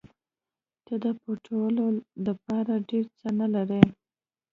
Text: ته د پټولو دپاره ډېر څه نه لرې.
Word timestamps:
ته 0.85 0.93
د 1.03 1.05
پټولو 1.21 1.85
دپاره 2.27 2.73
ډېر 2.89 3.05
څه 3.19 3.27
نه 3.39 3.47
لرې. 3.53 3.83